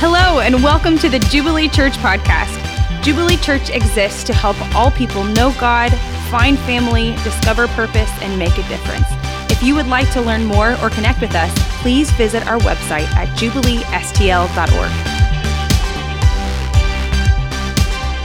[0.00, 2.54] Hello, and welcome to the Jubilee Church podcast.
[3.02, 5.92] Jubilee Church exists to help all people know God,
[6.30, 9.08] find family, discover purpose, and make a difference.
[9.50, 13.10] If you would like to learn more or connect with us, please visit our website
[13.16, 14.92] at jubileestl.org.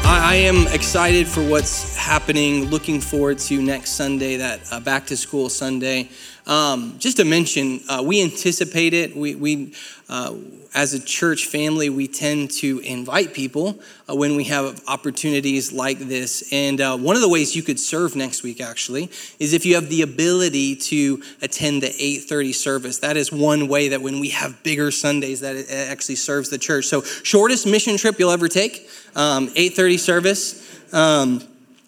[0.05, 2.65] I am excited for what's happening.
[2.65, 6.09] Looking forward to next Sunday, that uh, back to school Sunday.
[6.45, 9.15] Um, just to mention, uh, we anticipate it.
[9.15, 9.73] We, we
[10.09, 10.35] uh,
[10.75, 15.97] as a church family, we tend to invite people uh, when we have opportunities like
[15.97, 16.51] this.
[16.51, 19.09] And uh, one of the ways you could serve next week, actually,
[19.39, 22.99] is if you have the ability to attend the 8:30 service.
[22.99, 26.57] That is one way that when we have bigger Sundays, that it actually serves the
[26.57, 26.85] church.
[26.85, 31.41] So, shortest mission trip you'll ever take, um, 8:30 service, um,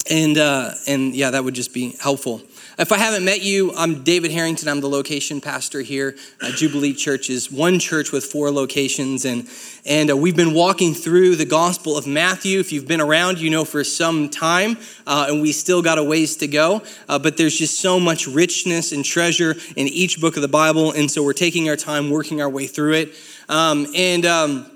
[0.09, 2.41] and uh, and yeah, that would just be helpful.
[2.77, 4.67] If I haven't met you, I'm David Herrington.
[4.67, 6.15] I'm the location pastor here.
[6.55, 9.47] Jubilee Church is one church with four locations, and
[9.85, 12.59] and uh, we've been walking through the Gospel of Matthew.
[12.59, 16.03] If you've been around, you know for some time, uh, and we still got a
[16.03, 16.81] ways to go.
[17.07, 20.91] Uh, but there's just so much richness and treasure in each book of the Bible,
[20.91, 23.15] and so we're taking our time working our way through it.
[23.47, 24.69] Um, and um,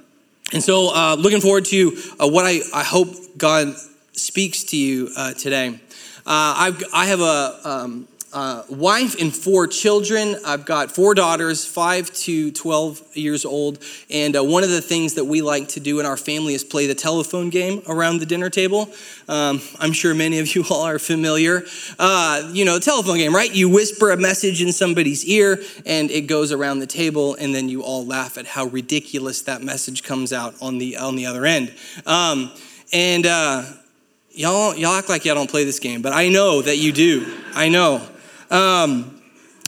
[0.54, 3.76] and so, uh, looking forward to uh, what I, I hope God
[4.20, 5.80] speaks to you today.
[6.26, 10.36] Uh, I've, I have a um, uh, wife and four children.
[10.46, 13.80] I've got four daughters, five to 12 years old.
[14.10, 16.64] And uh, one of the things that we like to do in our family is
[16.64, 18.90] play the telephone game around the dinner table.
[19.28, 21.64] Um, I'm sure many of you all are familiar.
[21.98, 23.54] Uh, you know, the telephone game, right?
[23.54, 27.70] You whisper a message in somebody's ear and it goes around the table, and then
[27.70, 31.46] you all laugh at how ridiculous that message comes out on the, on the other
[31.46, 31.74] end.
[32.06, 32.52] Um,
[32.92, 33.64] and uh,
[34.40, 37.42] y'all, y'all act like y'all don't play this game, but I know that you do.
[37.54, 38.02] I know.
[38.50, 39.22] Um,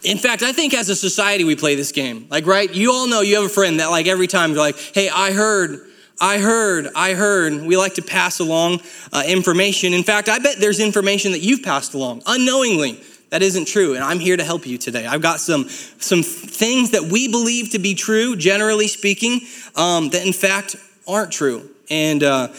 [0.03, 2.25] in fact, I think as a society we play this game.
[2.30, 2.73] Like, right?
[2.73, 5.33] You all know you have a friend that, like, every time you're like, hey, I
[5.33, 5.81] heard,
[6.22, 7.61] I heard, I heard.
[7.61, 8.80] We like to pass along
[9.11, 9.94] uh, information.
[9.94, 13.03] In fact, I bet there's information that you've passed along unknowingly.
[13.29, 15.06] That isn't true, and I'm here to help you today.
[15.06, 19.41] I've got some, some things that we believe to be true, generally speaking,
[19.75, 20.75] um, that in fact
[21.07, 21.69] aren't true.
[21.90, 22.50] And uh,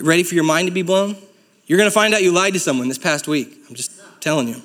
[0.00, 1.16] ready for your mind to be blown?
[1.66, 3.58] You're going to find out you lied to someone this past week.
[3.68, 4.62] I'm just telling you.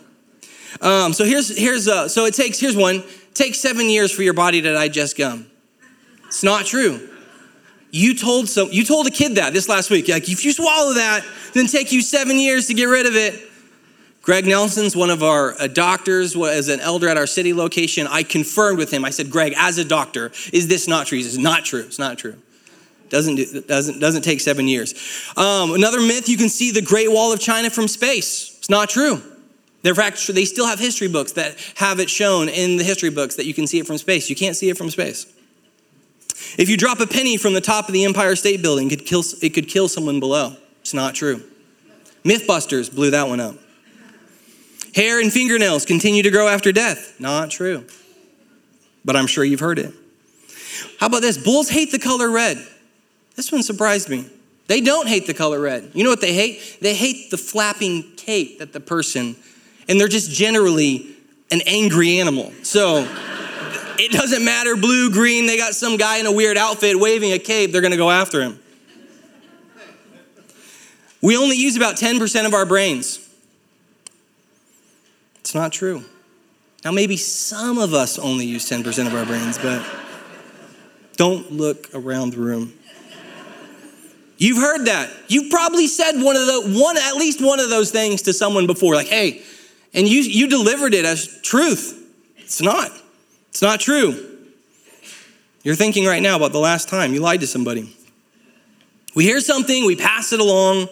[0.80, 2.98] Um, so here's here's uh, so it takes here's one.
[2.98, 5.48] It takes seven years for your body to digest gum.
[6.28, 7.10] It's not true.
[7.92, 10.08] You told some you told a kid that this last week.
[10.08, 13.50] Like if you swallow that, then take you seven years to get rid of it.
[14.22, 18.06] Greg Nelson's one of our uh, doctors, was an elder at our city location.
[18.08, 19.04] I confirmed with him.
[19.04, 21.22] I said, Greg, as a doctor, is this not true?
[21.24, 21.82] Says, not true.
[21.82, 22.36] It's not true.
[23.12, 24.96] Doesn't, do, doesn't, doesn't take seven years.
[25.36, 28.56] Um, another myth you can see the Great Wall of China from space.
[28.58, 29.22] It's not true.
[29.84, 33.36] They're actually, they still have history books that have it shown in the history books
[33.36, 34.30] that you can see it from space.
[34.30, 35.26] You can't see it from space.
[36.58, 39.06] If you drop a penny from the top of the Empire State Building, it could
[39.06, 40.56] kill, it could kill someone below.
[40.80, 41.44] It's not true.
[42.24, 43.56] Mythbusters blew that one up.
[44.96, 47.20] Hair and fingernails continue to grow after death.
[47.20, 47.86] Not true.
[49.04, 49.94] But I'm sure you've heard it.
[51.00, 51.38] How about this?
[51.38, 52.66] Bulls hate the color red.
[53.36, 54.30] This one surprised me.
[54.68, 55.92] They don't hate the color red.
[55.94, 56.78] You know what they hate?
[56.82, 59.36] They hate the flapping cape that the person,
[59.88, 61.16] and they're just generally
[61.52, 62.54] an angry animal.
[62.64, 63.00] So
[64.00, 67.40] it doesn't matter blue, green, they got some guy in a weird outfit waving a
[67.40, 68.60] cape, they're gonna go after him.
[71.22, 73.20] We only use about 10% of our brains.
[75.42, 76.04] It's not true.
[76.84, 79.86] Now, maybe some of us only use 10% of our brains, but
[81.16, 82.74] don't look around the room.
[84.42, 85.12] You've heard that.
[85.28, 88.66] You've probably said one of the one at least one of those things to someone
[88.66, 89.44] before, like, hey,
[89.94, 92.12] and you you delivered it as truth.
[92.38, 92.90] It's not.
[93.50, 94.40] It's not true.
[95.62, 97.96] You're thinking right now about the last time you lied to somebody.
[99.14, 100.88] We hear something, we pass it along,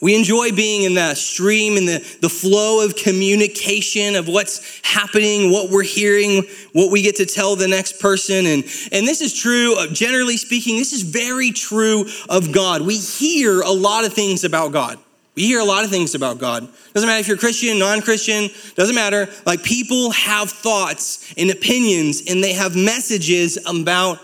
[0.00, 5.50] we enjoy being in the stream, in the, the flow of communication of what's happening,
[5.50, 8.46] what we're hearing, what we get to tell the next person.
[8.46, 12.82] And, and this is true, of, generally speaking, this is very true of God.
[12.82, 14.98] We hear a lot of things about God.
[15.34, 16.68] We hear a lot of things about God.
[16.94, 19.28] Doesn't matter if you're Christian, non Christian, doesn't matter.
[19.46, 24.20] Like people have thoughts and opinions and they have messages about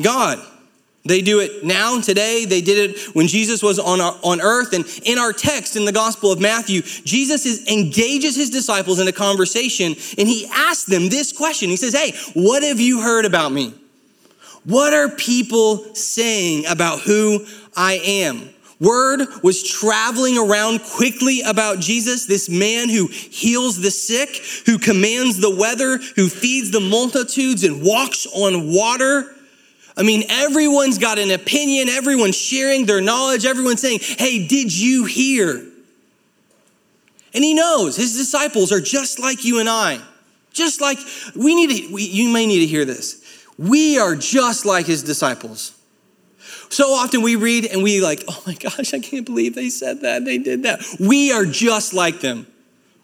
[0.00, 0.38] God.
[1.08, 2.44] They do it now, today.
[2.44, 4.74] They did it when Jesus was on, on earth.
[4.74, 9.08] And in our text in the Gospel of Matthew, Jesus is, engages his disciples in
[9.08, 11.70] a conversation and he asks them this question.
[11.70, 13.72] He says, Hey, what have you heard about me?
[14.64, 18.50] What are people saying about who I am?
[18.80, 25.40] Word was traveling around quickly about Jesus, this man who heals the sick, who commands
[25.40, 29.34] the weather, who feeds the multitudes and walks on water
[29.98, 35.04] I mean, everyone's got an opinion, everyone's sharing their knowledge, everyone's saying, Hey, did you
[35.04, 35.66] hear?
[37.34, 40.00] And he knows his disciples are just like you and I.
[40.52, 40.98] Just like
[41.36, 43.44] we need to, we, you may need to hear this.
[43.58, 45.74] We are just like his disciples.
[46.70, 50.02] So often we read and we like, oh my gosh, I can't believe they said
[50.02, 50.80] that, they did that.
[51.00, 52.46] We are just like them.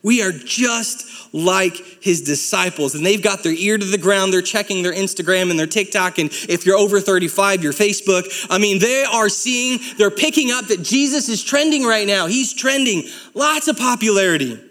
[0.05, 2.95] We are just like his disciples.
[2.95, 4.33] And they've got their ear to the ground.
[4.33, 6.19] They're checking their Instagram and their TikTok.
[6.19, 8.47] And if you're over 35, your Facebook.
[8.51, 12.27] I mean, they are seeing, they're picking up that Jesus is trending right now.
[12.27, 13.05] He's trending.
[13.33, 14.63] Lots of popularity,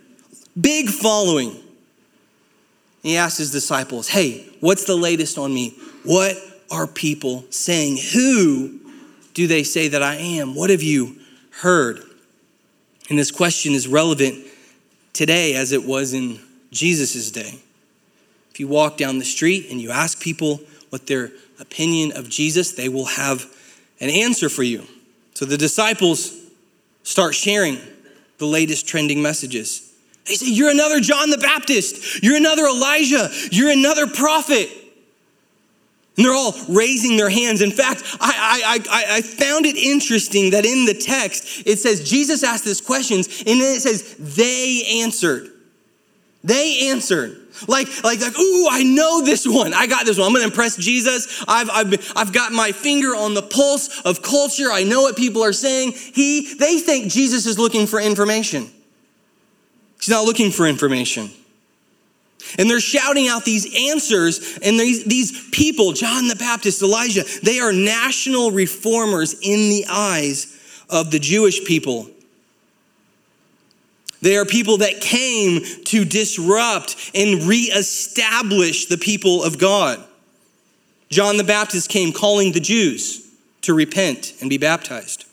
[0.60, 1.60] big following.
[3.02, 5.76] He asked his disciples, Hey, what's the latest on me?
[6.06, 6.38] What
[6.72, 7.98] are people saying?
[8.14, 8.80] Who
[9.34, 10.54] do they say that I am?
[10.54, 11.20] What have you
[11.50, 12.04] heard?
[13.10, 14.46] And this question is relevant
[15.14, 16.40] today as it was in
[16.72, 17.60] Jesus' day.
[18.52, 22.74] If you walk down the street and you ask people what their opinion of Jesus,
[22.74, 23.46] they will have
[24.00, 24.84] an answer for you.
[25.34, 26.36] So the disciples
[27.04, 27.80] start sharing
[28.38, 29.94] the latest trending messages.
[30.26, 32.24] They say, You're another John the Baptist.
[32.24, 33.30] You're another Elijah.
[33.52, 34.70] You're another prophet.
[36.16, 37.62] And they're all raising their hands.
[37.62, 42.08] In fact, I, I, I, I, found it interesting that in the text, it says
[42.08, 45.50] Jesus asked these questions, and then it says they answered.
[46.44, 47.40] They answered.
[47.68, 49.74] Like, like, like, ooh, I know this one.
[49.74, 50.28] I got this one.
[50.28, 51.44] I'm gonna impress Jesus.
[51.48, 54.72] I've, I've, I've got my finger on the pulse of culture.
[54.72, 55.94] I know what people are saying.
[55.94, 58.70] He, they think Jesus is looking for information.
[60.00, 61.32] He's not looking for information.
[62.58, 67.60] And they're shouting out these answers, and these, these people, John the Baptist, Elijah, they
[67.60, 70.60] are national reformers in the eyes
[70.90, 72.10] of the Jewish people.
[74.22, 80.02] They are people that came to disrupt and reestablish the people of God.
[81.10, 83.30] John the Baptist came calling the Jews
[83.62, 85.26] to repent and be baptized.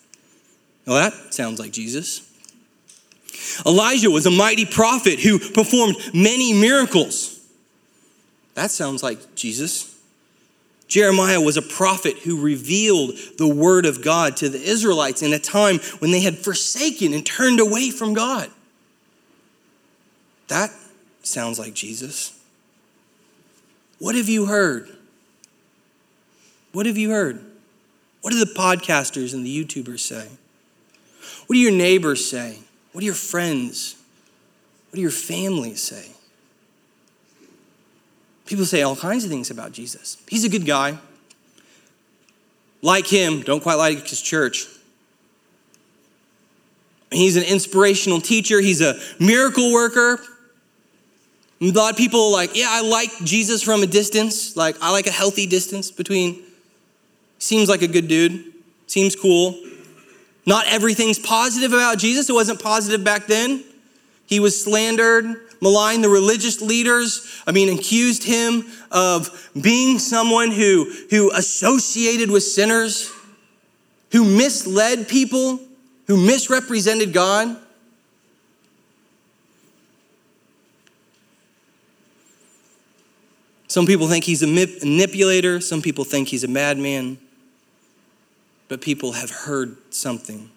[0.87, 2.30] Well, that sounds like Jesus.
[3.67, 7.41] Elijah was a mighty prophet who performed many miracles.
[8.55, 9.97] That sounds like Jesus.
[10.89, 15.39] Jeremiah was a prophet who revealed the word of God to the Israelites in a
[15.39, 18.51] time when they had forsaken and turned away from God.
[20.49, 20.73] That
[21.23, 22.37] sounds like Jesus.
[24.01, 24.89] What have you heard?
[26.73, 27.45] What have you heard?
[28.23, 30.29] What do the podcasters and the YouTubers say?
[31.47, 32.59] What do your neighbors say?
[32.93, 33.97] What do your friends,
[34.91, 36.11] what do your families say?
[38.47, 40.17] People say all kinds of things about Jesus.
[40.29, 40.99] He's a good guy.
[42.83, 44.67] Like him, don't quite like his church.
[47.13, 50.21] He's an inspirational teacher, he's a miracle worker.
[51.61, 54.57] A lot of people like, yeah, I like Jesus from a distance.
[54.57, 56.43] Like, I like a healthy distance between,
[57.39, 58.55] seems like a good dude,
[58.87, 59.61] seems cool.
[60.51, 62.29] Not everything's positive about Jesus.
[62.29, 63.63] It wasn't positive back then.
[64.27, 65.25] He was slandered,
[65.61, 66.03] maligned.
[66.03, 73.13] The religious leaders, I mean, accused him of being someone who, who associated with sinners,
[74.11, 75.61] who misled people,
[76.09, 77.57] who misrepresented God.
[83.69, 85.61] Some people think he's a manipulator.
[85.61, 87.19] Some people think he's a madman
[88.71, 90.49] but people have heard something.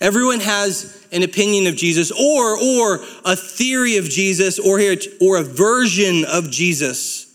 [0.00, 4.80] Everyone has an opinion of Jesus or, or a theory of Jesus or,
[5.20, 7.32] or a version of Jesus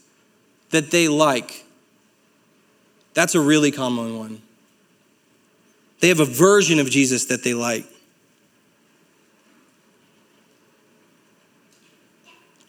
[0.71, 1.63] that they like.
[3.13, 4.41] That's a really common one.
[6.01, 7.85] They have a version of Jesus that they like.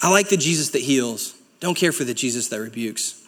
[0.00, 1.34] I like the Jesus that heals.
[1.58, 3.27] Don't care for the Jesus that rebukes.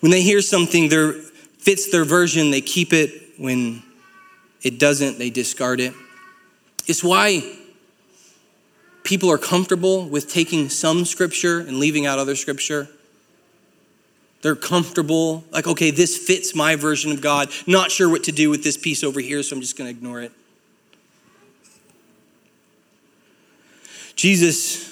[0.00, 3.38] When they hear something that fits their version, they keep it.
[3.38, 3.82] When
[4.62, 5.94] it doesn't, they discard it.
[6.86, 7.42] It's why
[9.04, 12.88] people are comfortable with taking some scripture and leaving out other scripture.
[14.42, 17.48] They're comfortable, like, okay, this fits my version of God.
[17.66, 19.96] Not sure what to do with this piece over here, so I'm just going to
[19.96, 20.32] ignore it.
[24.16, 24.91] Jesus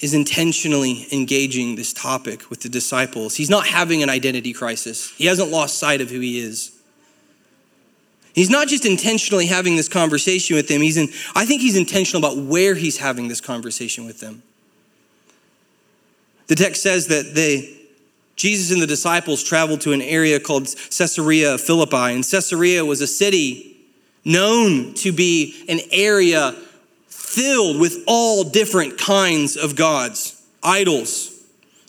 [0.00, 3.36] is intentionally engaging this topic with the disciples.
[3.36, 6.70] He's not having an identity crisis, he hasn't lost sight of who he is.
[8.34, 12.24] He's not just intentionally having this conversation with them, he's in, I think he's intentional
[12.24, 14.42] about where he's having this conversation with them.
[16.48, 17.78] The text says that they,
[18.36, 23.06] Jesus and the disciples traveled to an area called Caesarea Philippi, and Caesarea was a
[23.06, 23.76] city
[24.24, 26.56] known to be an area
[27.34, 31.30] filled with all different kinds of gods, idols.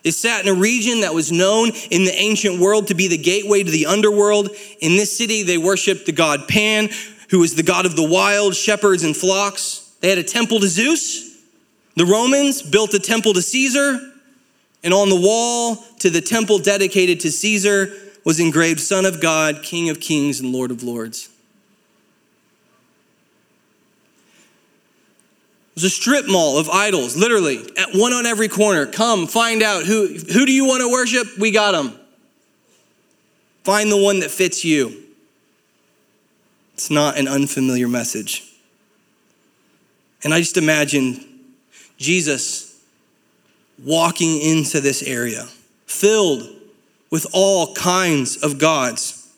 [0.04, 3.18] It sat in a region that was known in the ancient world to be the
[3.18, 4.50] gateway to the underworld.
[4.80, 6.90] In this city, they worshiped the god Pan,
[7.32, 9.96] who was the god of the wild, shepherds, and flocks.
[10.02, 11.44] They had a temple to Zeus.
[11.96, 14.00] The Romans built a temple to Caesar.
[14.84, 17.92] And on the wall to the temple dedicated to Caesar
[18.24, 21.30] was engraved Son of God, King of Kings, and Lord of Lords.
[25.76, 28.86] Was a strip mall of idols, literally, at one on every corner.
[28.86, 31.38] Come, find out who, who do you want to worship?
[31.38, 32.00] We got them.
[33.64, 35.04] Find the one that fits you.
[36.76, 38.44] It's not an unfamiliar message.
[40.24, 41.24] And I just imagine
[41.98, 42.82] Jesus
[43.84, 45.46] walking into this area
[45.86, 46.50] filled
[47.10, 49.34] with all kinds of gods.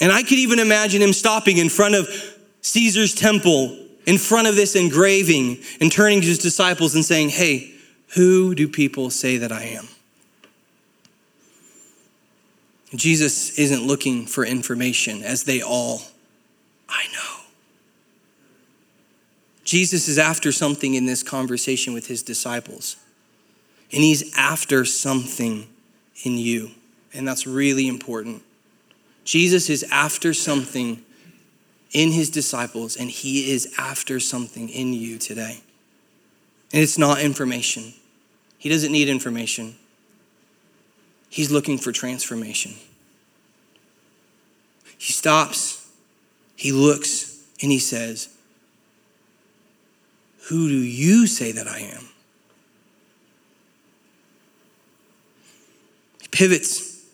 [0.00, 2.08] And I could even imagine him stopping in front of
[2.62, 7.72] Caesar's temple in front of this engraving and turning to his disciples and saying, Hey,
[8.14, 9.88] who do people say that I am?
[12.94, 16.02] Jesus isn't looking for information as they all,
[16.88, 17.42] I know.
[19.64, 22.96] Jesus is after something in this conversation with his disciples,
[23.92, 25.66] and he's after something
[26.24, 26.72] in you.
[27.14, 28.42] And that's really important.
[29.24, 31.02] Jesus is after something
[31.92, 35.60] in his disciples, and he is after something in you today.
[36.72, 37.92] And it's not information.
[38.58, 39.76] He doesn't need information.
[41.28, 42.74] He's looking for transformation.
[44.96, 45.90] He stops,
[46.56, 48.28] he looks, and he says,
[50.48, 52.08] Who do you say that I am?
[56.20, 57.04] He pivots.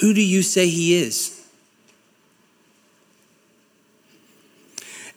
[0.00, 1.35] Who do you say he is?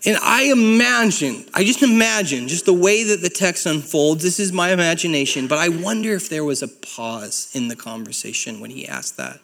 [0.05, 4.53] And I imagine, I just imagine, just the way that the text unfolds, this is
[4.53, 8.87] my imagination, but I wonder if there was a pause in the conversation when he
[8.87, 9.39] asked that.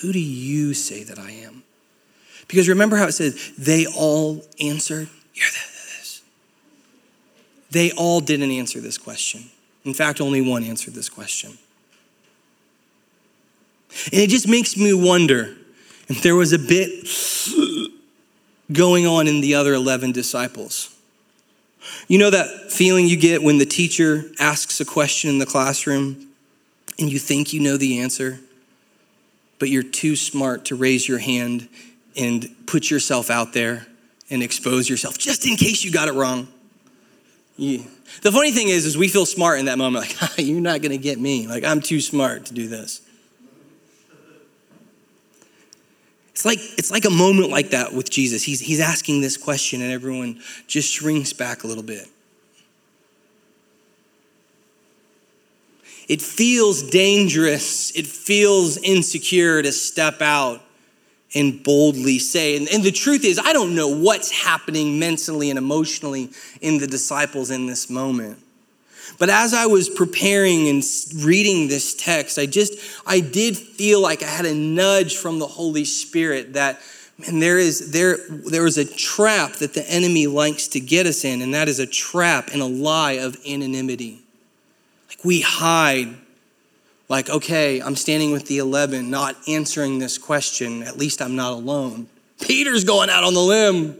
[0.00, 1.64] Who do you say that I am?
[2.46, 6.22] Because remember how it said, they all answered, You're this.
[7.70, 9.50] They all didn't answer this question.
[9.84, 11.58] In fact, only one answered this question.
[14.12, 15.56] And it just makes me wonder
[16.08, 17.06] if there was a bit
[18.72, 20.94] going on in the other 11 disciples.
[22.06, 26.28] You know that feeling you get when the teacher asks a question in the classroom
[26.98, 28.40] and you think you know the answer,
[29.58, 31.68] but you're too smart to raise your hand
[32.16, 33.86] and put yourself out there
[34.30, 36.48] and expose yourself just in case you got it wrong.
[37.56, 37.82] Yeah.
[38.22, 40.96] The funny thing is, is we feel smart in that moment, like, you're not gonna
[40.96, 41.46] get me.
[41.46, 43.02] Like, I'm too smart to do this.
[46.38, 48.44] It's like, it's like a moment like that with Jesus.
[48.44, 52.06] He's, he's asking this question, and everyone just shrinks back a little bit.
[56.06, 60.62] It feels dangerous, it feels insecure to step out
[61.34, 62.56] and boldly say.
[62.56, 66.30] And, and the truth is, I don't know what's happening mentally and emotionally
[66.60, 68.38] in the disciples in this moment.
[69.18, 70.84] But as I was preparing and
[71.16, 72.74] reading this text, I just,
[73.06, 76.80] I did feel like I had a nudge from the Holy Spirit that,
[77.18, 81.24] man, there is, there, there is a trap that the enemy likes to get us
[81.24, 84.20] in, and that is a trap and a lie of anonymity.
[85.08, 86.14] Like we hide,
[87.08, 90.82] like, okay, I'm standing with the 11, not answering this question.
[90.82, 92.08] At least I'm not alone.
[92.40, 93.98] Peter's going out on the limb,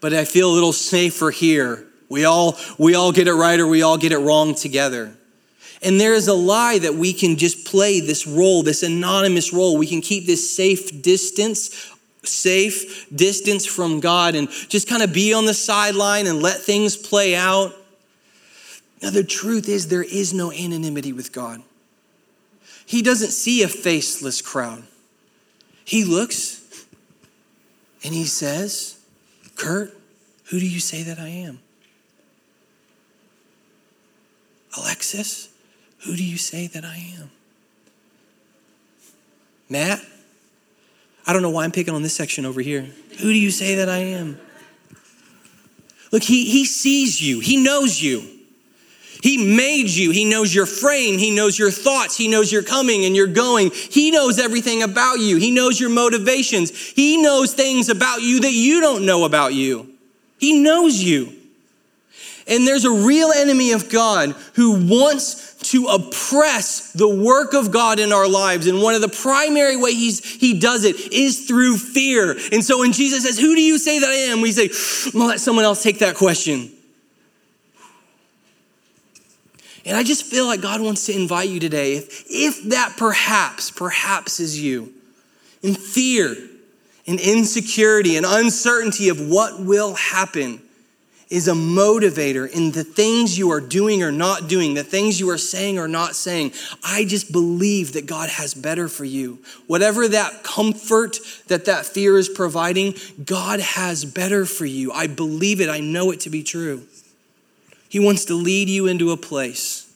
[0.00, 3.66] but I feel a little safer here we all, we all get it right or
[3.66, 5.16] we all get it wrong together.
[5.80, 9.78] And there is a lie that we can just play this role, this anonymous role.
[9.78, 11.90] We can keep this safe distance,
[12.22, 16.98] safe distance from God and just kind of be on the sideline and let things
[16.98, 17.72] play out.
[19.02, 21.62] Now, the truth is, there is no anonymity with God.
[22.84, 24.82] He doesn't see a faceless crowd.
[25.86, 26.84] He looks
[28.04, 29.00] and he says,
[29.56, 29.96] Kurt,
[30.50, 31.61] who do you say that I am?
[34.76, 35.48] Alexis,
[36.04, 37.30] who do you say that I am?
[39.68, 40.00] Matt,
[41.26, 42.82] I don't know why I'm picking on this section over here.
[42.82, 44.38] Who do you say that I am?
[46.10, 48.28] Look, he, he sees you, he knows you.
[49.22, 50.10] He made you.
[50.10, 51.16] He knows your frame.
[51.16, 52.16] He knows your thoughts.
[52.16, 53.70] He knows your coming and your going.
[53.70, 55.36] He knows everything about you.
[55.36, 56.76] He knows your motivations.
[56.76, 59.94] He knows things about you that you don't know about you.
[60.38, 61.32] He knows you.
[62.46, 68.00] And there's a real enemy of God who wants to oppress the work of God
[68.00, 68.66] in our lives.
[68.66, 72.36] And one of the primary way he does it is through fear.
[72.52, 74.40] And so when Jesus says, Who do you say that I am?
[74.40, 74.70] We say,
[75.06, 76.70] I'm gonna let someone else take that question.
[79.84, 83.70] And I just feel like God wants to invite you today, if, if that perhaps,
[83.70, 84.92] perhaps is you,
[85.62, 86.36] in fear
[87.06, 90.60] and insecurity and uncertainty of what will happen,
[91.32, 95.30] is a motivator in the things you are doing or not doing, the things you
[95.30, 96.52] are saying or not saying.
[96.84, 99.38] I just believe that God has better for you.
[99.66, 104.92] Whatever that comfort that that fear is providing, God has better for you.
[104.92, 105.70] I believe it.
[105.70, 106.86] I know it to be true.
[107.88, 109.91] He wants to lead you into a place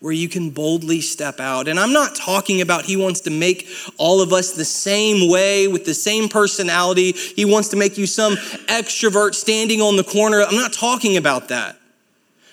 [0.00, 1.66] where you can boldly step out.
[1.66, 5.66] And I'm not talking about he wants to make all of us the same way
[5.66, 7.12] with the same personality.
[7.12, 8.34] He wants to make you some
[8.66, 10.40] extrovert standing on the corner.
[10.42, 11.76] I'm not talking about that.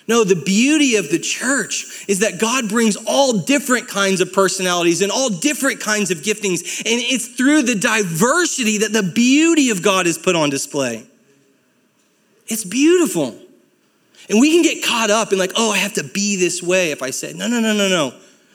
[0.08, 5.02] No, the beauty of the church is that God brings all different kinds of personalities
[5.02, 6.78] and all different kinds of giftings.
[6.78, 11.04] And it's through the diversity that the beauty of God is put on display.
[12.46, 13.36] It's beautiful.
[14.28, 16.90] And we can get caught up in like, oh, I have to be this way.
[16.90, 18.14] If I said, no, no, no, no, no.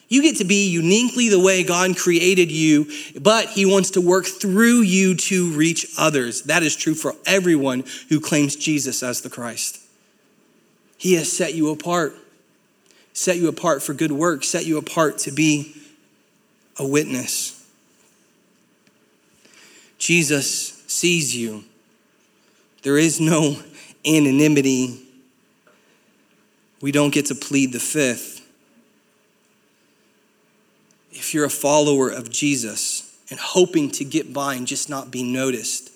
[0.10, 4.26] You get to be uniquely the way God created you, but He wants to work
[4.26, 6.42] through you to reach others.
[6.44, 9.80] That is true for everyone who claims Jesus as the Christ.
[10.98, 12.14] He has set you apart,
[13.14, 15.76] set you apart for good work, set you apart to be
[16.78, 17.66] a witness.
[19.98, 21.64] Jesus sees you.
[22.84, 23.56] There is no
[24.06, 25.08] anonymity
[26.82, 28.48] we don't get to plead the fifth.
[31.12, 35.24] If you're a follower of Jesus and hoping to get by and just not be
[35.24, 35.92] noticed,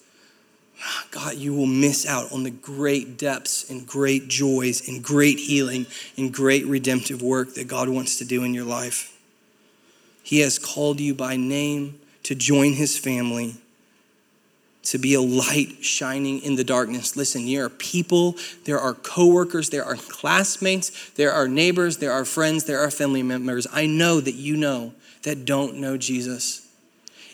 [1.12, 5.88] God, you will miss out on the great depths and great joys and great healing
[6.18, 9.18] and great redemptive work that God wants to do in your life.
[10.22, 13.56] He has called you by name to join his family
[14.86, 17.16] to be a light shining in the darkness.
[17.16, 22.26] Listen, there are people, there are coworkers, there are classmates, there are neighbors, there are
[22.26, 23.68] friends, there are family members.
[23.72, 24.94] I know that you know
[25.24, 26.68] that don't know Jesus.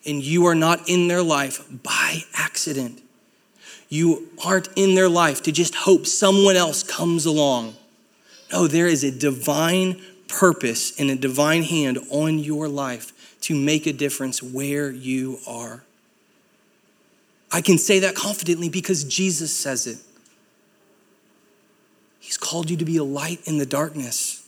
[0.05, 3.01] And you are not in their life by accident.
[3.89, 7.75] You aren't in their life to just hope someone else comes along.
[8.51, 13.85] No, there is a divine purpose and a divine hand on your life to make
[13.85, 15.83] a difference where you are.
[17.51, 19.97] I can say that confidently because Jesus says it.
[22.19, 24.47] He's called you to be a light in the darkness.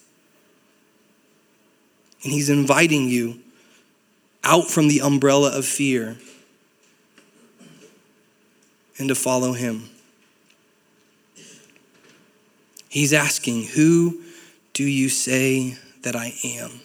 [2.24, 3.40] And He's inviting you
[4.44, 6.18] out from the umbrella of fear
[8.98, 9.90] and to follow Him.
[12.88, 14.22] He's asking, Who
[14.74, 16.80] do you say that I am?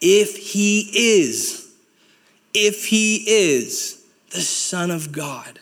[0.00, 1.70] If He is,
[2.52, 4.03] if He is,
[4.34, 5.60] the Son of God,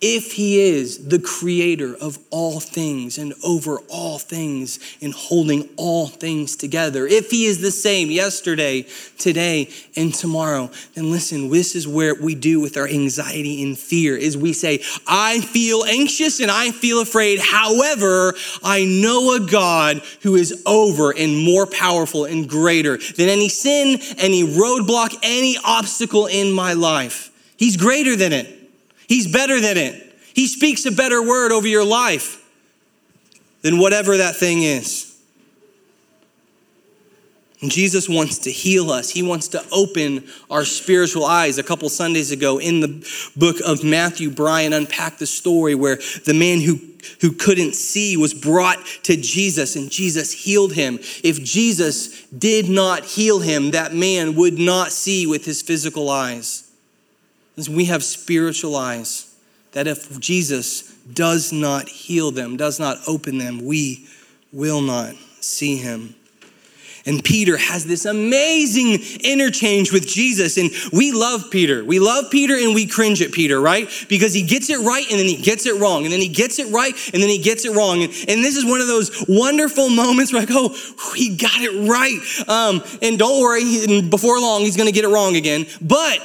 [0.00, 6.08] if he is the creator of all things and over all things and holding all
[6.08, 8.84] things together, if he is the same yesterday,
[9.18, 14.16] today, and tomorrow, then listen, this is where we do with our anxiety and fear
[14.16, 17.38] is we say, I feel anxious and I feel afraid.
[17.38, 23.48] However, I know a God who is over and more powerful and greater than any
[23.48, 27.30] sin, any roadblock, any obstacle in my life.
[27.56, 28.48] He's greater than it,
[29.08, 30.00] He's better than it.
[30.34, 32.44] He speaks a better word over your life
[33.62, 35.14] than whatever that thing is.
[37.62, 39.08] And Jesus wants to heal us.
[39.08, 41.56] He wants to open our spiritual eyes.
[41.56, 46.34] A couple Sundays ago in the book of Matthew, Brian unpacked the story where the
[46.34, 46.78] man who,
[47.22, 50.98] who couldn't see was brought to Jesus and Jesus healed him.
[51.22, 56.63] If Jesus did not heal him, that man would not see with his physical eyes
[57.68, 59.34] we have spiritual eyes
[59.72, 64.06] that if Jesus does not heal them, does not open them, we
[64.52, 66.14] will not see him.
[67.06, 70.56] And Peter has this amazing interchange with Jesus.
[70.56, 71.84] And we love Peter.
[71.84, 73.88] We love Peter and we cringe at Peter, right?
[74.08, 76.04] Because he gets it right and then he gets it wrong.
[76.04, 78.02] And then he gets it right and then he gets it wrong.
[78.02, 80.74] And, and this is one of those wonderful moments where I go,
[81.14, 82.48] he got it right.
[82.48, 85.66] Um, and don't worry, before long, he's going to get it wrong again.
[85.82, 86.20] But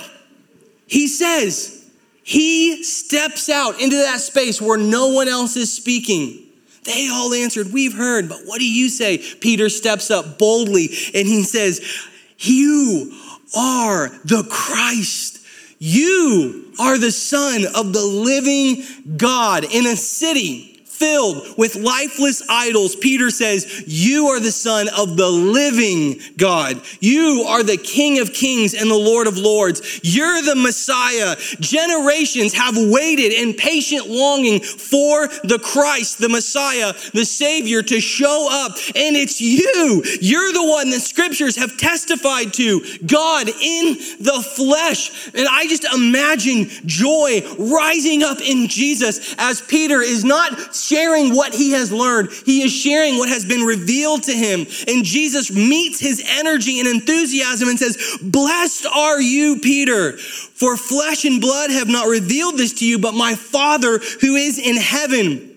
[0.89, 1.79] he says,
[2.23, 6.45] he steps out into that space where no one else is speaking.
[6.83, 9.17] They all answered, We've heard, but what do you say?
[9.17, 11.81] Peter steps up boldly and he says,
[12.39, 13.13] You
[13.57, 15.39] are the Christ.
[15.79, 18.83] You are the Son of the living
[19.17, 25.15] God in a city filled with lifeless idols, Peter says, You are the Son of
[25.17, 26.81] the living God.
[26.99, 30.01] You are the King of kings and the Lord of lords.
[30.03, 31.35] You're the Messiah.
[31.59, 38.47] Generations have waited in patient longing for the Christ, the Messiah, the Savior to show
[38.51, 38.73] up.
[38.95, 40.03] And it's you.
[40.21, 45.29] You're the one that scriptures have testified to God in the flesh.
[45.33, 51.53] And I just imagine joy rising up in Jesus as Peter is not sharing what
[51.53, 54.61] he has learned, he is sharing what has been revealed to him.
[54.87, 61.25] And Jesus meets his energy and enthusiasm and says, Blessed are you, Peter, for flesh
[61.25, 65.48] and blood have not revealed this to you, but my Father who is in heaven.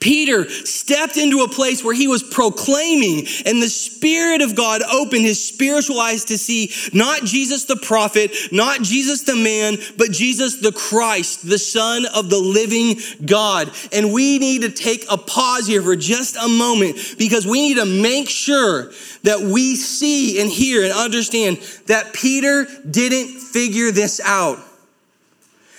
[0.00, 5.22] Peter stepped into a place where he was proclaiming, and the Spirit of God opened
[5.22, 10.56] his spiritual eyes to see not Jesus the prophet, not Jesus the man, but Jesus
[10.56, 13.70] the Christ, the Son of the living God.
[13.92, 17.76] And we need to take a pause here for just a moment because we need
[17.76, 18.90] to make sure
[19.22, 24.58] that we see and hear and understand that Peter didn't figure this out.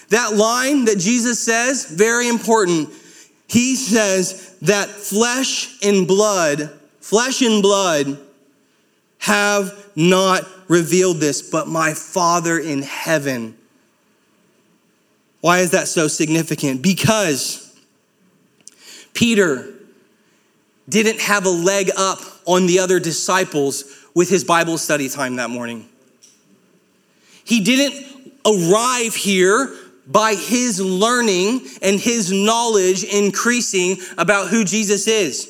[0.09, 2.89] That line that Jesus says, very important
[3.51, 8.17] he says that flesh and blood, flesh and blood
[9.17, 13.57] have not revealed this, but my Father in heaven.
[15.41, 16.81] Why is that so significant?
[16.81, 17.77] Because
[19.13, 19.73] Peter
[20.87, 23.83] didn't have a leg up on the other disciples
[24.15, 25.89] with his Bible study time that morning.
[27.43, 29.75] He didn't arrive here
[30.07, 35.47] by his learning and his knowledge increasing about who Jesus is.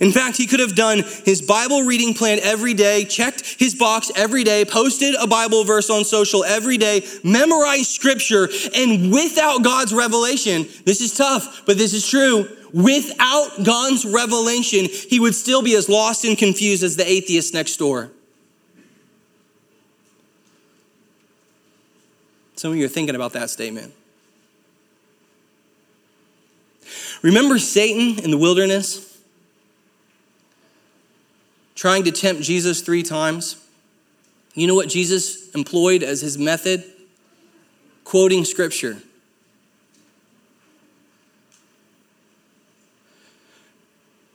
[0.00, 4.10] In fact, he could have done his Bible reading plan every day, checked his box
[4.16, 9.94] every day, posted a Bible verse on social every day, memorized scripture, and without God's
[9.94, 12.48] revelation, this is tough, but this is true.
[12.74, 17.76] Without God's revelation, he would still be as lost and confused as the atheist next
[17.76, 18.10] door.
[22.56, 23.92] Some of you are thinking about that statement.
[27.22, 29.20] Remember Satan in the wilderness?
[31.74, 33.62] Trying to tempt Jesus three times?
[34.54, 36.82] You know what Jesus employed as his method?
[38.04, 38.98] Quoting scripture.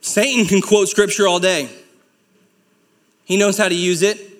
[0.00, 1.68] Satan can quote scripture all day.
[3.24, 4.31] He knows how to use it.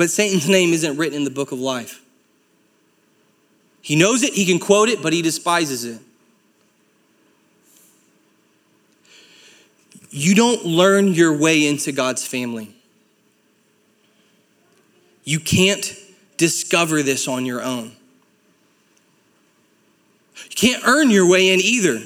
[0.00, 2.00] But Satan's name isn't written in the book of life.
[3.82, 6.00] He knows it, he can quote it, but he despises it.
[10.08, 12.74] You don't learn your way into God's family.
[15.24, 15.94] You can't
[16.38, 17.92] discover this on your own.
[20.44, 22.00] You can't earn your way in either.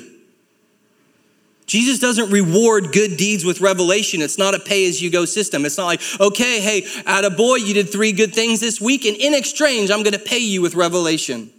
[1.66, 4.20] Jesus doesn't reward good deeds with revelation.
[4.20, 5.64] It's not a pay as you go system.
[5.64, 9.06] It's not like, okay, hey, at a boy, you did three good things this week,
[9.06, 11.50] and in exchange, I'm going to pay you with revelation.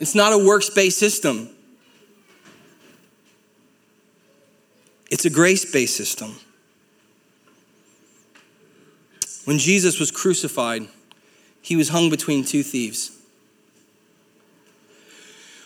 [0.00, 1.48] It's not a works based system,
[5.10, 6.36] it's a grace based system.
[9.44, 10.88] When Jesus was crucified,
[11.62, 13.18] he was hung between two thieves.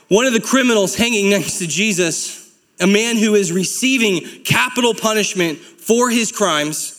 [0.06, 2.41] One of the criminals hanging next to Jesus
[2.82, 6.98] a man who is receiving capital punishment for his crimes,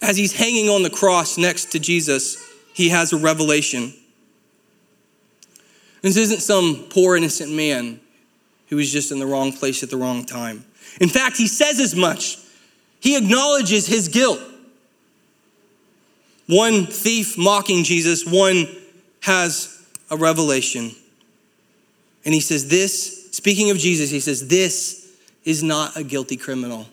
[0.00, 3.92] as he's hanging on the cross next to Jesus, he has a revelation.
[6.00, 8.00] This isn't some poor, innocent man
[8.68, 10.64] who was just in the wrong place at the wrong time.
[11.00, 12.38] In fact, he says as much.
[13.00, 14.40] He acknowledges his guilt.
[16.46, 18.68] One thief mocking Jesus, one
[19.20, 20.92] has a revelation.
[22.24, 26.86] And he says, This, speaking of Jesus, he says, This is not a guilty criminal.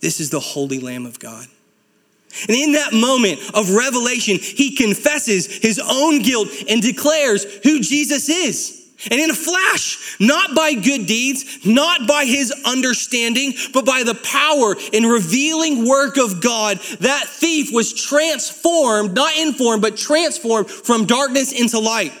[0.00, 1.46] This is the Holy Lamb of God.
[2.48, 8.28] And in that moment of revelation, he confesses his own guilt and declares who Jesus
[8.28, 8.80] is.
[9.10, 14.14] And in a flash, not by good deeds, not by his understanding, but by the
[14.14, 21.06] power and revealing work of God, that thief was transformed, not informed, but transformed from
[21.06, 22.12] darkness into light.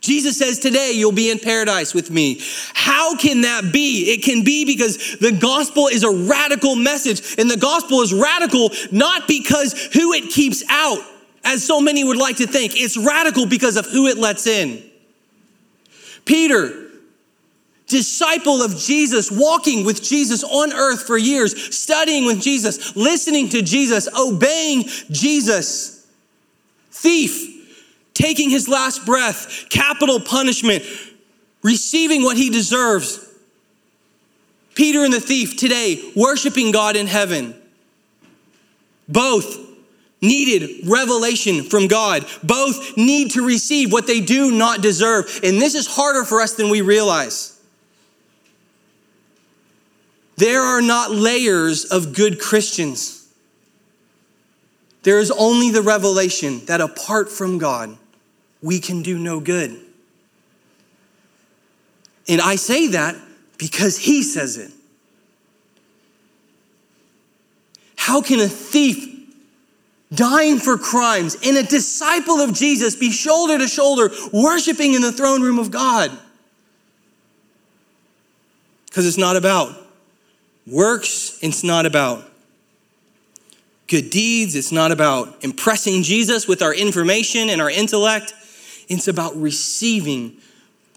[0.00, 2.40] Jesus says, Today you'll be in paradise with me.
[2.74, 4.12] How can that be?
[4.12, 8.70] It can be because the gospel is a radical message, and the gospel is radical
[8.92, 11.00] not because who it keeps out,
[11.44, 12.72] as so many would like to think.
[12.76, 14.82] It's radical because of who it lets in.
[16.24, 16.90] Peter,
[17.86, 23.62] disciple of Jesus, walking with Jesus on earth for years, studying with Jesus, listening to
[23.62, 26.06] Jesus, obeying Jesus.
[26.90, 27.57] Thief,
[28.18, 30.82] taking his last breath, capital punishment,
[31.62, 33.24] receiving what he deserves.
[34.74, 37.54] Peter and the thief today, worshiping God in heaven.
[39.08, 39.66] Both
[40.20, 42.26] needed revelation from God.
[42.42, 45.40] Both need to receive what they do not deserve.
[45.44, 47.60] And this is harder for us than we realize.
[50.36, 53.28] There are not layers of good Christians.
[55.04, 57.96] There is only the revelation that apart from God,
[58.62, 59.78] we can do no good.
[62.28, 63.16] And I say that
[63.56, 64.72] because He says it.
[67.96, 69.18] How can a thief
[70.14, 75.12] dying for crimes, and a disciple of Jesus be shoulder to shoulder worshiping in the
[75.12, 76.10] throne room of God.
[78.86, 79.76] Because it's not about
[80.66, 82.24] works, it's not about
[83.86, 88.32] good deeds, it's not about impressing Jesus with our information and our intellect.
[88.88, 90.38] It's about receiving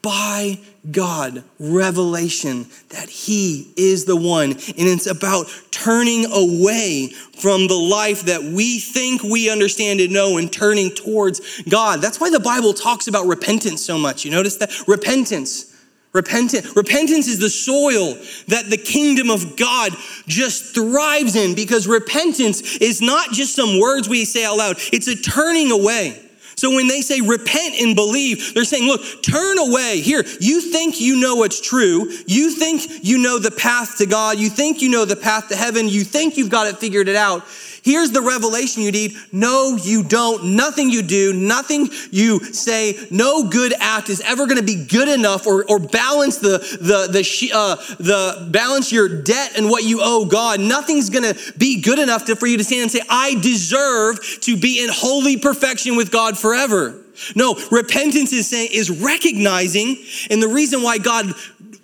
[0.01, 0.57] by
[0.89, 4.51] God revelation that He is the one.
[4.51, 10.37] And it's about turning away from the life that we think we understand and know
[10.37, 12.01] and turning towards God.
[12.01, 14.25] That's why the Bible talks about repentance so much.
[14.25, 14.71] You notice that?
[14.87, 15.67] Repentance.
[16.13, 16.75] Repentance.
[16.75, 18.15] Repentance is the soil
[18.47, 19.93] that the kingdom of God
[20.27, 25.07] just thrives in because repentance is not just some words we say out loud, it's
[25.07, 26.30] a turning away.
[26.61, 29.99] So when they say repent and believe, they're saying, look, turn away.
[29.99, 32.11] Here, you think you know what's true.
[32.27, 34.37] You think you know the path to God.
[34.37, 35.89] You think you know the path to heaven.
[35.89, 37.47] You think you've got it figured it out.
[37.83, 39.15] Here's the revelation you need.
[39.31, 40.55] No, you don't.
[40.55, 45.07] Nothing you do, nothing you say, no good act is ever going to be good
[45.07, 49.99] enough or, or balance the, the, the, uh, the balance your debt and what you
[50.01, 50.59] owe God.
[50.59, 54.19] Nothing's going to be good enough to, for you to stand and say, I deserve
[54.41, 57.01] to be in holy perfection with God forever.
[57.35, 59.97] No, repentance is saying, is recognizing,
[60.29, 61.33] and the reason why God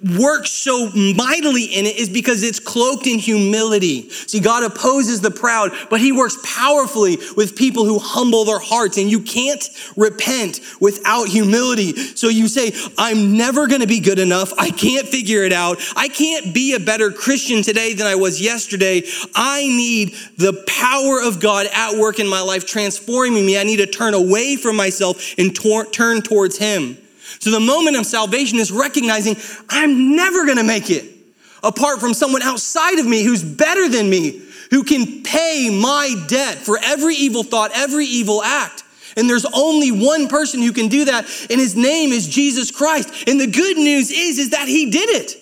[0.04, 4.10] works so mightily in it is because it's cloaked in humility.
[4.10, 8.98] See, God opposes the proud, but he works powerfully with people who humble their hearts.
[8.98, 11.96] And you can't repent without humility.
[11.96, 14.54] So you say, I'm never going to be good enough.
[14.58, 15.80] I can't figure it out.
[15.96, 19.04] I can't be a better Christian today than I was yesterday.
[19.34, 23.58] I need the power of God at work in my life, transforming me.
[23.58, 26.98] I need to turn away from myself and tor- turn towards him.
[27.39, 29.36] So the moment of salvation is recognizing
[29.69, 31.17] I'm never going to make it
[31.63, 36.58] apart from someone outside of me who's better than me, who can pay my debt
[36.58, 38.84] for every evil thought, every evil act.
[39.15, 43.28] And there's only one person who can do that, and his name is Jesus Christ.
[43.28, 45.34] And the good news is, is that he did it.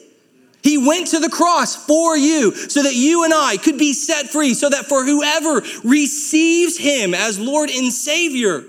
[0.64, 4.30] He went to the cross for you so that you and I could be set
[4.30, 8.64] free, so that for whoever receives him as Lord and Savior,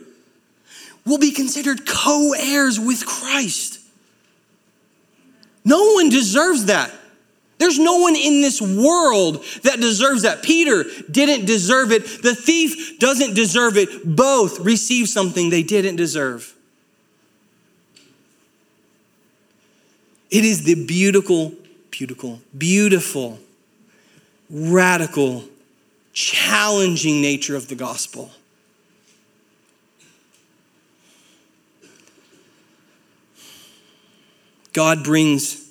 [1.07, 3.81] will be considered co heirs with Christ.
[5.65, 6.93] No one deserves that.
[7.59, 10.43] There's no one in this world that deserves that.
[10.43, 12.23] Peter didn't deserve it.
[12.23, 13.89] The thief doesn't deserve it.
[14.05, 16.55] Both received something they didn't deserve.
[20.31, 21.55] It is the beautiful,
[21.91, 23.39] beautiful, beautiful,
[24.51, 25.45] radical,
[26.13, 28.31] challenging nature of the gospel.
[34.77, 35.71] God brings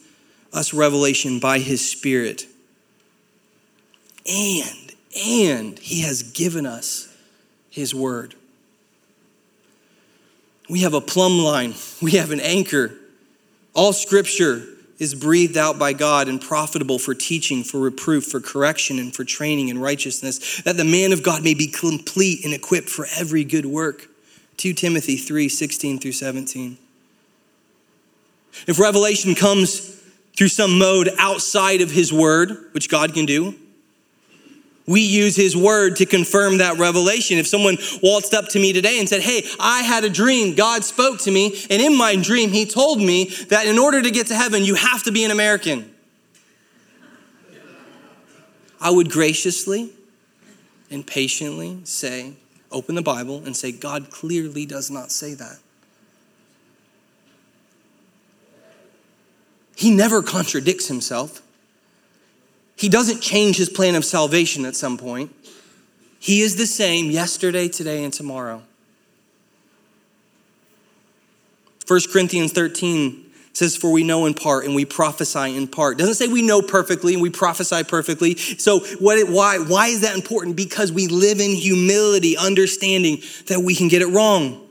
[0.52, 2.48] us revelation by his spirit.
[4.28, 7.16] And, and he has given us
[7.70, 8.34] his word.
[10.68, 12.94] We have a plumb line, we have an anchor.
[13.76, 14.64] All scripture
[14.98, 19.24] is breathed out by God and profitable for teaching, for reproof, for correction, and for
[19.24, 23.44] training in righteousness, that the man of God may be complete and equipped for every
[23.44, 24.08] good work.
[24.58, 26.80] 2 Timothy 3 16 through 17.
[28.68, 30.02] If revelation comes
[30.36, 33.56] through some mode outside of His Word, which God can do,
[34.88, 37.38] we use His Word to confirm that revelation.
[37.38, 40.84] If someone waltzed up to me today and said, Hey, I had a dream, God
[40.84, 44.28] spoke to me, and in my dream, He told me that in order to get
[44.28, 45.92] to heaven, you have to be an American.
[48.80, 49.92] I would graciously
[50.92, 52.34] and patiently say,
[52.72, 55.60] Open the Bible and say, God clearly does not say that.
[59.76, 61.42] He never contradicts himself.
[62.76, 65.34] He doesn't change his plan of salvation at some point.
[66.20, 68.64] He is the same yesterday, today, and tomorrow.
[71.88, 75.98] 1 Corinthians 13 says, For we know in part and we prophesy in part.
[75.98, 78.36] Doesn't say we know perfectly and we prophesy perfectly.
[78.36, 80.56] So, what, why, why is that important?
[80.56, 84.68] Because we live in humility, understanding that we can get it wrong.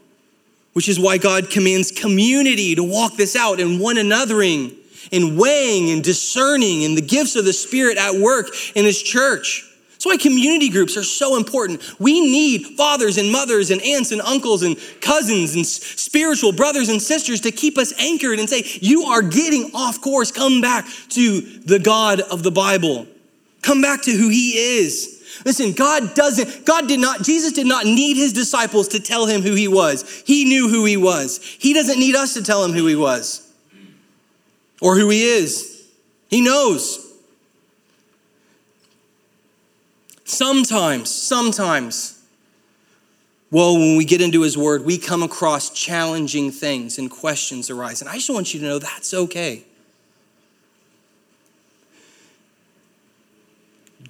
[0.74, 4.76] which is why God commands community to walk this out and one anothering
[5.12, 9.70] and weighing and discerning and the gifts of the Spirit at work in His church.
[10.04, 11.82] That's why community groups are so important.
[11.98, 17.00] We need fathers and mothers and aunts and uncles and cousins and spiritual brothers and
[17.00, 20.30] sisters to keep us anchored and say, You are getting off course.
[20.30, 23.06] Come back to the God of the Bible.
[23.62, 25.14] Come back to who He is.
[25.46, 29.42] Listen, God doesn't, God did not, Jesus did not need his disciples to tell him
[29.42, 30.22] who he was.
[30.26, 31.38] He knew who he was.
[31.58, 33.43] He doesn't need us to tell him who he was
[34.80, 35.88] or who he is.
[36.28, 37.00] He knows.
[40.24, 42.20] Sometimes, sometimes,
[43.50, 48.00] well, when we get into his word, we come across challenging things and questions arise.
[48.00, 49.62] And I just want you to know that's okay.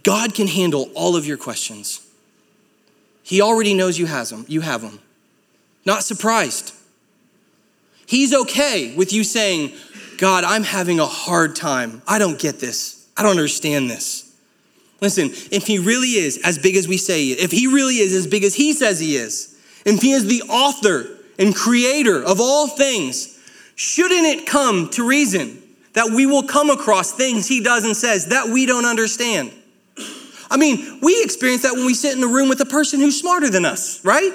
[0.02, 2.06] God can handle all of your questions.
[3.22, 4.44] He already knows you has them.
[4.48, 5.00] You have them.
[5.84, 6.74] Not surprised.
[8.06, 9.72] He's okay with you saying,
[10.18, 12.02] God, I'm having a hard time.
[12.06, 13.08] I don't get this.
[13.16, 14.24] I don't understand this.
[15.00, 18.26] Listen, if he really is as big as we say, if he really is as
[18.26, 22.68] big as he says he is, if he is the author and creator of all
[22.68, 23.38] things,
[23.76, 25.60] shouldn't it come to reason
[25.92, 29.52] that we will come across things he does and says that we don't understand?
[30.50, 33.18] I mean, we experience that when we sit in a room with a person who's
[33.18, 34.32] smarter than us, right?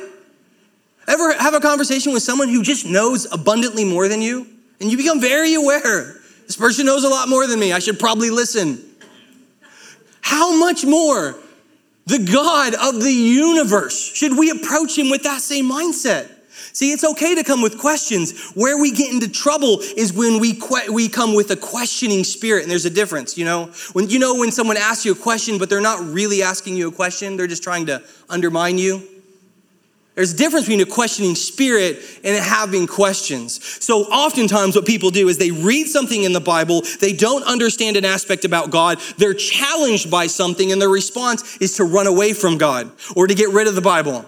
[1.07, 4.45] Ever have a conversation with someone who just knows abundantly more than you?
[4.79, 6.15] And you become very aware.
[6.45, 7.73] This person knows a lot more than me.
[7.73, 8.83] I should probably listen.
[10.21, 11.35] How much more
[12.05, 16.31] the God of the universe should we approach him with that same mindset?
[16.73, 18.51] See, it's okay to come with questions.
[18.51, 22.63] Where we get into trouble is when we que- we come with a questioning spirit,
[22.63, 23.37] and there's a difference.
[23.37, 26.43] You know, when you know when someone asks you a question, but they're not really
[26.43, 29.01] asking you a question; they're just trying to undermine you.
[30.15, 33.63] There's a difference between a questioning spirit and having questions.
[33.83, 37.95] So, oftentimes, what people do is they read something in the Bible, they don't understand
[37.95, 42.33] an aspect about God, they're challenged by something, and their response is to run away
[42.33, 44.25] from God or to get rid of the Bible.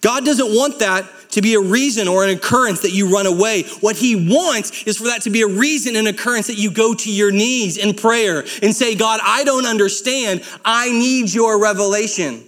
[0.00, 3.62] God doesn't want that to be a reason or an occurrence that you run away.
[3.80, 6.94] What He wants is for that to be a reason and occurrence that you go
[6.94, 10.42] to your knees in prayer and say, God, I don't understand.
[10.64, 12.44] I need your revelation.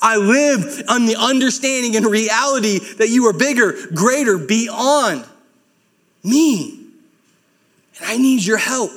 [0.00, 5.24] I live on the understanding and reality that you are bigger, greater, beyond
[6.22, 6.86] me.
[7.98, 8.90] And I need your help.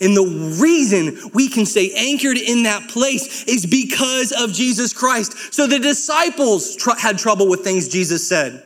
[0.00, 5.52] And the reason we can stay anchored in that place is because of Jesus Christ.
[5.52, 8.62] So the disciples tr- had trouble with things Jesus said.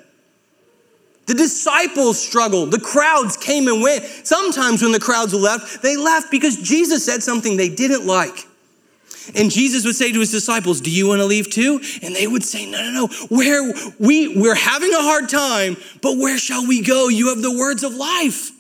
[1.27, 2.71] The disciples struggled.
[2.71, 4.05] The crowds came and went.
[4.05, 8.47] Sometimes when the crowds left, they left because Jesus said something they didn't like.
[9.35, 11.81] And Jesus would say to his disciples, Do you want to leave too?
[12.03, 13.07] And they would say, No, no, no.
[13.29, 17.09] Where we we're having a hard time, but where shall we go?
[17.09, 18.51] You have the words of life.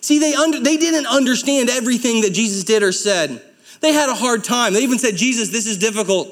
[0.00, 3.42] See, they under, they didn't understand everything that Jesus did or said.
[3.80, 4.72] They had a hard time.
[4.72, 6.28] They even said, Jesus, this is difficult.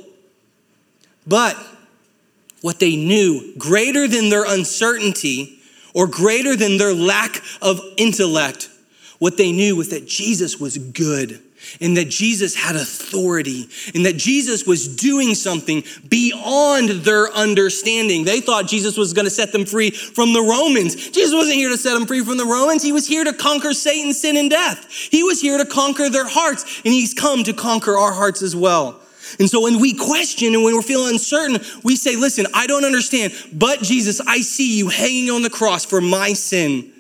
[1.27, 1.57] But
[2.63, 5.59] what they knew, greater than their uncertainty
[5.95, 8.71] or greater than their lack of intellect,
[9.19, 11.42] what they knew was that Jesus was good
[11.81, 18.25] and that Jesus had authority and that Jesus was doing something beyond their understanding.
[18.25, 21.11] They thought Jesus was going to set them free from the Romans.
[21.11, 22.83] Jesus wasn't here to set them free from the Romans.
[22.83, 24.89] He was here to conquer Satan, sin, and death.
[24.91, 28.55] He was here to conquer their hearts, and he's come to conquer our hearts as
[28.55, 29.01] well.
[29.39, 32.85] And so when we question and when we're feeling uncertain, we say, Listen, I don't
[32.85, 36.93] understand, but Jesus, I see you hanging on the cross for my sin.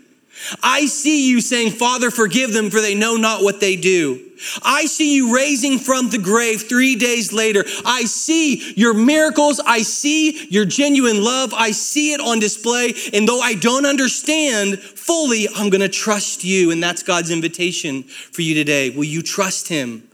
[0.62, 4.31] I see you saying, Father, forgive them, for they know not what they do.
[4.62, 7.64] I see you raising from the grave three days later.
[7.84, 9.60] I see your miracles.
[9.64, 11.52] I see your genuine love.
[11.54, 12.94] I see it on display.
[13.12, 16.70] And though I don't understand fully, I'm going to trust you.
[16.70, 18.90] And that's God's invitation for you today.
[18.90, 20.08] Will you trust Him?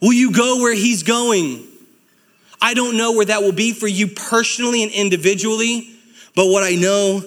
[0.00, 1.66] Will you go where He's going?
[2.60, 5.88] I don't know where that will be for you personally and individually,
[6.36, 7.22] but what I know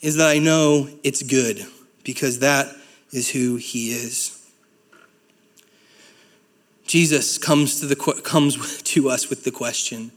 [0.00, 1.64] is that I know it's good
[2.02, 2.74] because that
[3.12, 4.39] is who He is.
[6.90, 10.10] Jesus comes to, the, comes to us with the question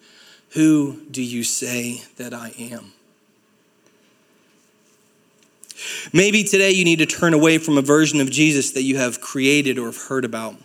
[0.53, 2.93] Who do you say that I am?
[6.11, 9.21] Maybe today you need to turn away from a version of Jesus that you have
[9.21, 10.55] created or have heard about.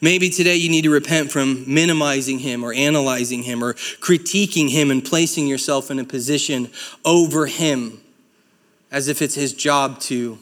[0.00, 4.90] Maybe today you need to repent from minimizing him or analyzing him or critiquing him
[4.90, 6.70] and placing yourself in a position
[7.04, 8.00] over him
[8.90, 10.38] as if it's his job to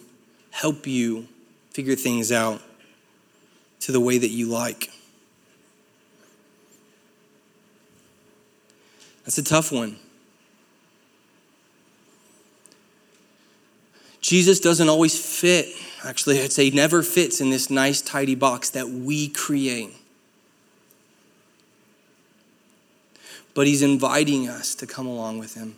[0.50, 1.26] help you
[1.72, 2.62] figure things out
[3.80, 4.90] to the way that you like.
[9.24, 9.96] That's a tough one.
[14.20, 15.66] Jesus doesn't always fit.
[16.04, 19.94] Actually, I'd say never fits in this nice, tidy box that we create.
[23.54, 25.76] But he's inviting us to come along with him.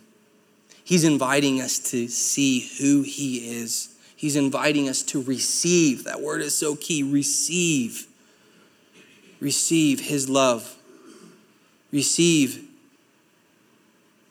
[0.83, 3.92] He's inviting us to see who he is.
[4.23, 6.05] He's inviting us to receive.
[6.05, 8.07] That word is so key receive.
[9.41, 10.77] Receive his love.
[11.91, 12.65] Receive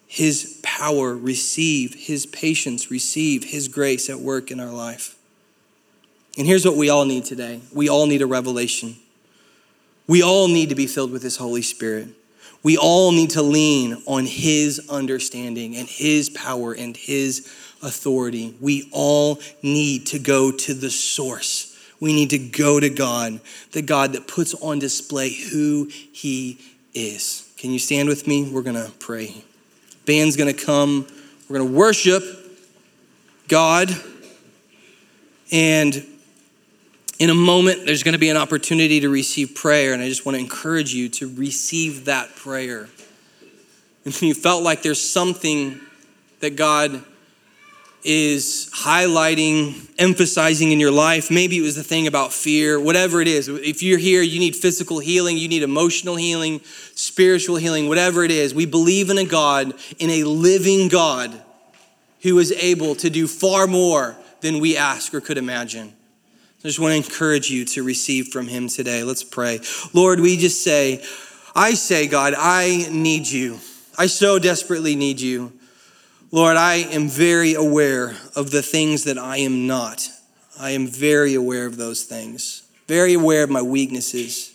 [0.07, 5.15] his power, receive his patience, receive his grace at work in our life.
[6.39, 8.97] And here's what we all need today we all need a revelation.
[10.07, 12.09] We all need to be filled with his Holy Spirit.
[12.63, 17.47] We all need to lean on his understanding and his power and his
[17.83, 18.55] authority.
[18.61, 21.69] We all need to go to the source.
[22.01, 23.41] We need to go to God,
[23.73, 26.59] the God that puts on display who he
[26.95, 27.49] is.
[27.57, 28.49] Can you stand with me?
[28.51, 29.45] We're going to pray.
[30.05, 31.07] Band's gonna come.
[31.49, 32.25] We're gonna worship
[33.47, 33.95] God.
[35.53, 36.05] And
[37.21, 39.93] in a moment, there's gonna be an opportunity to receive prayer.
[39.93, 42.89] And I just wanna encourage you to receive that prayer.
[44.05, 45.81] If you felt like there's something
[46.41, 47.05] that God
[48.05, 51.31] is highlighting, emphasizing in your life.
[51.31, 53.49] Maybe it was the thing about fear, whatever it is.
[53.49, 56.61] If you're here, you need physical healing, you need emotional healing,
[56.95, 58.55] spiritual healing, whatever it is.
[58.55, 61.41] We believe in a God, in a living God
[62.23, 65.93] who is able to do far more than we ask or could imagine.
[66.65, 69.03] I just want to encourage you to receive from him today.
[69.03, 69.61] Let's pray.
[69.93, 71.05] Lord, we just say,
[71.55, 73.59] I say, God, I need you.
[73.99, 75.53] I so desperately need you.
[76.35, 80.09] Lord, I am very aware of the things that I am not.
[80.59, 84.55] I am very aware of those things, very aware of my weaknesses,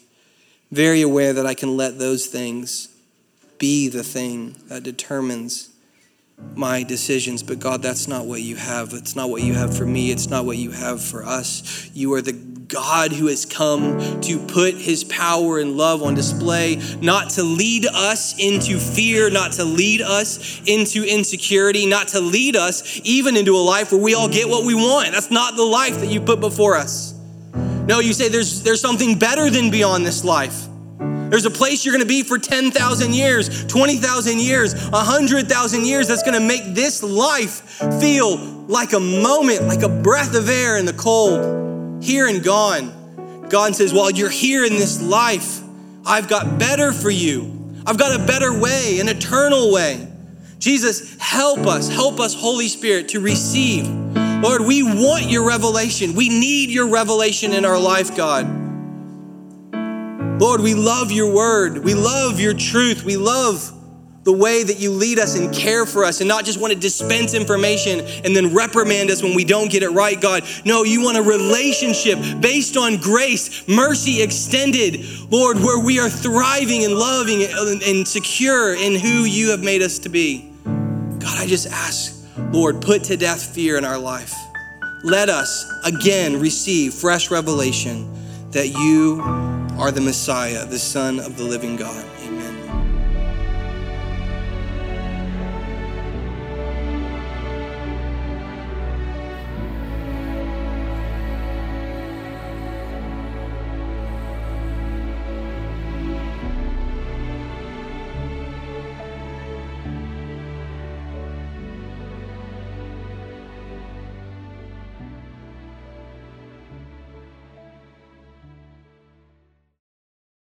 [0.71, 2.89] very aware that I can let those things
[3.59, 5.69] be the thing that determines
[6.55, 7.43] my decisions.
[7.43, 8.93] But God, that's not what you have.
[8.93, 10.09] It's not what you have for me.
[10.09, 11.91] It's not what you have for us.
[11.93, 12.34] You are the
[12.68, 17.86] God who has come to put his power and love on display, not to lead
[17.86, 23.55] us into fear, not to lead us into insecurity, not to lead us even into
[23.55, 25.11] a life where we all get what we want.
[25.11, 27.13] That's not the life that you put before us.
[27.53, 30.65] No, you say there's, there's something better than beyond this life.
[30.99, 36.24] There's a place you're going to be for 10,000 years, 20,000 years, 100,000 years that's
[36.24, 37.61] going to make this life
[38.01, 38.38] feel
[38.68, 41.66] like a moment, like a breath of air in the cold
[42.02, 43.45] here and gone.
[43.50, 45.62] God says, While you're here in this life,
[46.06, 47.74] I've got better for you.
[47.86, 50.08] I've got a better way, an eternal way.
[50.60, 53.88] Jesus, help us, help us, Holy Spirit, to receive.
[54.41, 56.14] Lord, we want your revelation.
[56.14, 58.45] We need your revelation in our life, God.
[60.39, 61.80] Lord, we love your word.
[61.84, 63.04] We love your truth.
[63.04, 63.74] We love
[64.28, 66.78] the way that you lead us and care for us and not just want to
[66.78, 70.43] dispense information and then reprimand us when we don't get it right, God.
[70.65, 76.84] No, you want a relationship based on grace, mercy extended, Lord, where we are thriving
[76.84, 77.41] and loving
[77.86, 80.51] and secure in who you have made us to be.
[80.65, 82.21] God, I just ask,
[82.51, 84.34] Lord, put to death fear in our life.
[85.05, 88.11] Let us again receive fresh revelation
[88.51, 89.21] that you
[89.80, 92.03] are the Messiah, the Son of the living God.